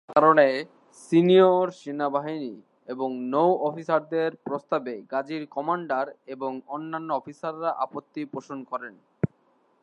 [0.03, 0.47] যার কারণে
[0.97, 2.53] সিনিয়র সেনাবাহিনী
[2.87, 8.89] এবং নৌ-অফিসারদের প্রস্তাবে গাজীর কমান্ডার এবং অন্যান্য অফিসাররা আপত্তি পোষন করে।